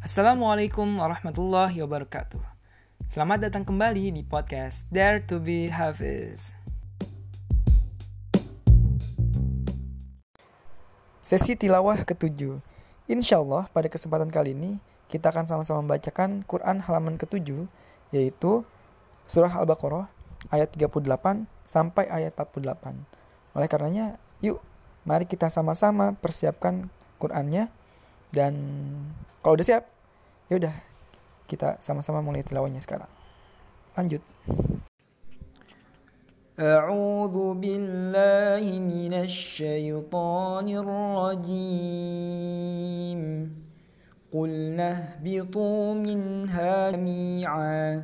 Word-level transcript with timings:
Assalamualaikum 0.00 0.88
warahmatullahi 0.96 1.84
wabarakatuh. 1.84 2.40
Selamat 3.04 3.44
datang 3.44 3.68
kembali 3.68 4.08
di 4.08 4.24
podcast 4.24 4.88
Dare 4.88 5.20
to 5.20 5.36
be 5.36 5.68
Hafiz. 5.68 6.56
Sesi 11.20 11.52
tilawah 11.52 12.00
ketujuh. 12.00 12.64
Insya 13.12 13.44
Allah 13.44 13.68
pada 13.68 13.92
kesempatan 13.92 14.32
kali 14.32 14.56
ini 14.56 14.80
kita 15.12 15.28
akan 15.28 15.44
sama-sama 15.44 15.84
membacakan 15.84 16.48
Quran 16.48 16.80
halaman 16.80 17.20
ketujuh 17.20 17.68
yaitu 18.08 18.64
surah 19.28 19.52
Al-Baqarah 19.52 20.08
ayat 20.48 20.72
38 20.80 21.44
sampai 21.68 22.08
ayat 22.08 22.32
48. 22.40 23.52
Oleh 23.52 23.68
karenanya, 23.68 24.16
yuk 24.40 24.64
mari 25.04 25.28
kita 25.28 25.52
sama-sama 25.52 26.16
persiapkan 26.16 26.88
Qurannya 27.20 27.68
dan 28.32 28.56
kalau 29.43 29.53
udah 29.57 29.67
siap, 29.67 29.83
ya 30.49 30.57
udah 30.57 30.75
kita 31.45 31.77
sama-sama 31.77 32.21
mulai 32.25 32.41
tilawahnya 32.41 32.81
sekarang. 32.81 33.09
Lanjut. 33.95 34.21
أعوذ 36.55 37.59
بالله 37.59 38.63
من 38.79 39.13
الشيطان 39.27 40.67
الرجيم 41.43 42.21
قلنا 44.31 44.87
اهبطوا 44.95 45.93
منها 45.93 46.91
جميعا 46.91 48.03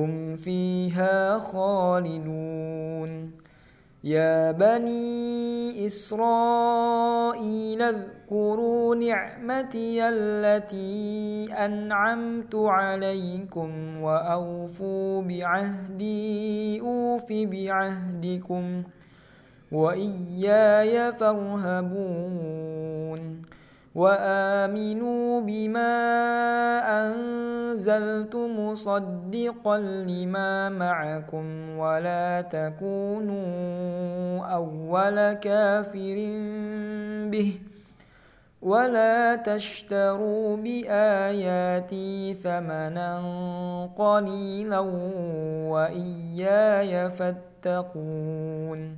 هم 0.00 0.36
فيها 0.36 1.38
خالدون. 1.38 3.30
يا 4.04 4.52
بني 4.52 5.86
إسرائيل 5.86 7.82
اذكروا 7.82 8.94
نعمتي 8.94 10.08
التي 10.08 11.48
أنعمت 11.52 12.54
عليكم 12.54 14.00
وأوفوا 14.02 15.22
بعهدي 15.22 16.80
أوف 16.80 17.32
بعهدكم 17.32 18.82
وإياي 19.72 21.12
فارهبون. 21.12 22.80
وآمنوا 23.94 25.40
بما 25.40 26.19
أنزلت 27.90 28.36
مصدقا 28.36 29.78
لما 29.78 30.68
معكم 30.68 31.78
ولا 31.78 32.40
تكونوا 32.40 34.46
أول 34.46 35.32
كافر 35.32 36.16
به 37.30 37.60
ولا 38.62 39.36
تشتروا 39.36 40.56
بآياتي 40.56 42.34
ثمنا 42.34 43.20
قليلا 43.98 44.78
وإياي 45.70 47.10
فاتقون 47.10 48.96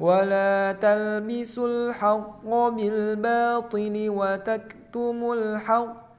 ولا 0.00 0.72
تلبسوا 0.72 1.68
الحق 1.68 2.46
بالباطل 2.46 4.06
وتكتموا 4.08 5.34
الحق 5.34 6.01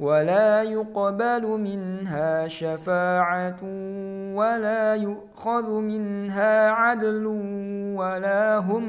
ولا 0.00 0.64
يقبل 0.64 1.44
منها 1.44 2.48
شفاعة 2.48 3.60
ولا 4.32 4.96
يؤخذ 4.96 5.68
منها 5.70 6.54
عدل 6.70 7.24
ولا 8.00 8.64
هم 8.64 8.84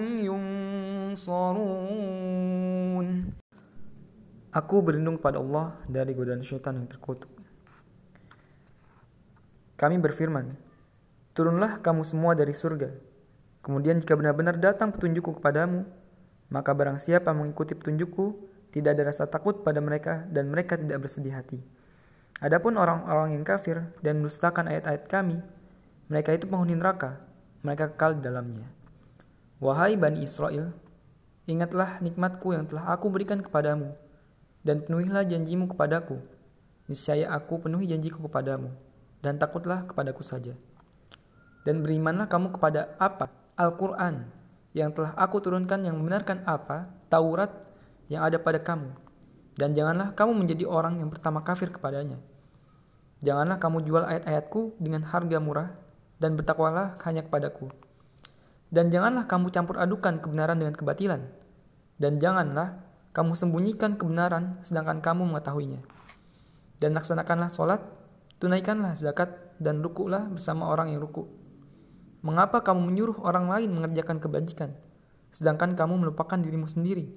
ينصرون 1.12 1.72
Aku 4.52 4.84
berlindung 4.84 5.16
pada 5.16 5.40
Allah 5.40 5.80
dari 5.88 6.12
godaan 6.12 6.44
syaitan 6.44 6.76
yang 6.76 6.84
terkutuk. 6.84 7.32
Kami 9.80 9.96
berfirman, 9.96 10.52
Turunlah 11.32 11.80
kamu 11.80 12.04
semua 12.04 12.36
dari 12.36 12.52
surga. 12.52 12.92
Kemudian 13.64 13.96
jika 13.96 14.20
benar-benar 14.20 14.60
datang 14.60 14.92
petunjukku 14.92 15.40
kepadamu, 15.40 15.88
maka 16.52 16.76
barang 16.76 17.00
siapa 17.00 17.32
mengikuti 17.32 17.72
petunjukku, 17.72 18.36
tidak 18.77 18.93
ada 18.93 19.09
rasa 19.09 19.25
takut 19.25 19.65
pada 19.65 19.81
mereka 19.81 20.29
dan 20.29 20.53
mereka 20.53 20.77
tidak 20.77 21.01
bersedih 21.01 21.33
hati. 21.33 21.65
Adapun 22.45 22.77
orang-orang 22.77 23.33
yang 23.33 23.45
kafir 23.49 23.81
dan 24.05 24.21
mendustakan 24.21 24.69
ayat-ayat 24.69 25.09
kami, 25.09 25.41
mereka 26.13 26.37
itu 26.37 26.45
penghuni 26.45 26.77
neraka, 26.77 27.17
mereka 27.65 27.89
kekal 27.97 28.21
di 28.21 28.29
dalamnya. 28.29 28.69
Wahai 29.57 29.97
Bani 29.97 30.21
Israel, 30.21 30.77
ingatlah 31.49 32.05
nikmatku 32.05 32.53
yang 32.53 32.69
telah 32.69 32.93
aku 32.93 33.09
berikan 33.09 33.41
kepadamu, 33.41 33.97
dan 34.61 34.85
penuhilah 34.85 35.25
janjimu 35.25 35.73
kepadaku. 35.73 36.21
Niscaya 36.93 37.33
aku 37.33 37.65
penuhi 37.65 37.89
janjiku 37.89 38.29
kepadamu, 38.29 38.69
dan 39.25 39.41
takutlah 39.41 39.89
kepadaku 39.89 40.21
saja 40.21 40.53
dan 41.67 41.83
berimanlah 41.83 42.31
kamu 42.31 42.55
kepada 42.55 42.95
apa? 43.03 43.27
Al-Quran 43.59 44.23
yang 44.71 44.95
telah 44.95 45.13
aku 45.19 45.43
turunkan 45.43 45.83
yang 45.83 45.99
membenarkan 45.99 46.47
apa? 46.47 46.87
Taurat 47.11 47.51
yang 48.07 48.27
ada 48.27 48.39
pada 48.39 48.63
kamu. 48.63 48.93
Dan 49.57 49.73
janganlah 49.73 50.13
kamu 50.13 50.33
menjadi 50.37 50.69
orang 50.69 51.01
yang 51.01 51.09
pertama 51.09 51.41
kafir 51.41 51.73
kepadanya. 51.73 52.21
Janganlah 53.25 53.57
kamu 53.57 53.89
jual 53.89 54.05
ayat-ayatku 54.05 54.77
dengan 54.77 55.09
harga 55.09 55.41
murah 55.41 55.73
dan 56.21 56.37
bertakwalah 56.37 57.01
hanya 57.09 57.25
kepadaku. 57.25 57.73
Dan 58.69 58.93
janganlah 58.93 59.25
kamu 59.25 59.49
campur 59.55 59.81
adukan 59.81 60.21
kebenaran 60.21 60.61
dengan 60.61 60.77
kebatilan. 60.77 61.25
Dan 61.97 62.21
janganlah 62.21 62.85
kamu 63.17 63.33
sembunyikan 63.33 63.97
kebenaran 63.97 64.61
sedangkan 64.61 65.01
kamu 65.01 65.25
mengetahuinya. 65.33 65.81
Dan 66.77 66.93
laksanakanlah 66.93 67.49
sholat, 67.49 67.81
tunaikanlah 68.37 68.93
zakat, 68.93 69.33
dan 69.57 69.81
rukuklah 69.81 70.29
bersama 70.29 70.69
orang 70.69 70.93
yang 70.93 71.01
rukuk 71.01 71.33
Mengapa 72.27 72.59
kamu 72.59 72.91
menyuruh 72.91 73.23
orang 73.23 73.47
lain 73.47 73.71
mengerjakan 73.71 74.19
kebajikan, 74.19 74.75
sedangkan 75.31 75.79
kamu 75.79 76.03
melupakan 76.03 76.35
dirimu 76.35 76.67
sendiri. 76.67 77.15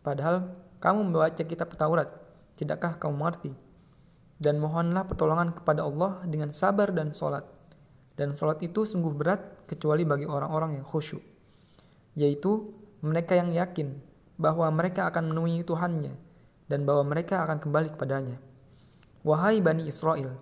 Padahal 0.00 0.56
kamu 0.80 1.12
membaca 1.12 1.42
kitab 1.44 1.76
Taurat, 1.76 2.08
tidakkah 2.56 2.96
kamu 2.96 3.14
mengerti? 3.20 3.52
Dan 4.40 4.56
mohonlah 4.56 5.04
pertolongan 5.04 5.52
kepada 5.52 5.84
Allah 5.84 6.24
dengan 6.24 6.48
sabar 6.56 6.88
dan 6.96 7.12
sholat. 7.12 7.44
Dan 8.16 8.32
sholat 8.32 8.64
itu 8.64 8.88
sungguh 8.88 9.12
berat 9.12 9.68
kecuali 9.68 10.08
bagi 10.08 10.24
orang-orang 10.24 10.80
yang 10.80 10.86
khusyuk. 10.88 11.20
Yaitu 12.16 12.72
mereka 13.04 13.36
yang 13.36 13.52
yakin 13.52 14.00
bahwa 14.40 14.72
mereka 14.72 15.12
akan 15.12 15.32
menemui 15.32 15.60
Tuhannya 15.60 16.16
dan 16.72 16.88
bahwa 16.88 17.04
mereka 17.12 17.44
akan 17.44 17.60
kembali 17.60 17.92
kepadanya. 17.92 18.40
Wahai 19.20 19.60
Bani 19.60 19.84
Israel, 19.84 20.32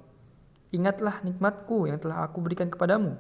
ingatlah 0.71 1.19
nikmatku 1.27 1.91
yang 1.91 1.99
telah 1.99 2.23
aku 2.23 2.39
berikan 2.39 2.71
kepadamu 2.71 3.19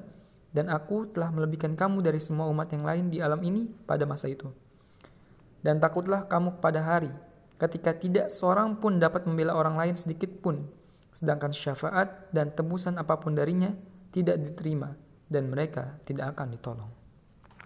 dan 0.54 0.70
aku 0.70 1.10
telah 1.10 1.34
melebihkan 1.34 1.74
kamu 1.74 1.98
dari 1.98 2.22
semua 2.22 2.46
umat 2.46 2.70
yang 2.70 2.86
lain 2.86 3.10
di 3.10 3.18
alam 3.18 3.42
ini 3.42 3.66
pada 3.86 4.06
masa 4.06 4.30
itu. 4.30 4.46
Dan 5.58 5.82
takutlah 5.82 6.26
kamu 6.30 6.62
pada 6.62 6.82
hari 6.82 7.10
ketika 7.58 7.90
tidak 7.90 8.30
seorang 8.30 8.78
pun 8.78 9.02
dapat 9.02 9.26
membela 9.26 9.58
orang 9.58 9.74
lain 9.74 9.94
sedikit 9.98 10.30
pun, 10.38 10.70
sedangkan 11.10 11.50
syafaat 11.50 12.30
dan 12.30 12.54
tebusan 12.54 12.94
apa 12.96 13.18
pun 13.18 13.34
darinya 13.34 13.74
tidak 14.14 14.38
diterima 14.38 14.94
dan 15.26 15.50
mereka 15.50 15.98
tidak 16.06 16.38
akan 16.38 16.54
ditolong. 16.54 16.90